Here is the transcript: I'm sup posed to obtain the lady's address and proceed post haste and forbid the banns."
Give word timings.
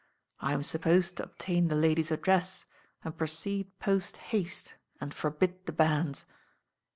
I'm 0.39 0.63
sup 0.63 0.81
posed 0.81 1.17
to 1.17 1.25
obtain 1.25 1.67
the 1.67 1.75
lady's 1.75 2.09
address 2.09 2.65
and 3.03 3.15
proceed 3.15 3.77
post 3.77 4.17
haste 4.17 4.73
and 4.99 5.13
forbid 5.13 5.67
the 5.67 5.71
banns." 5.73 6.25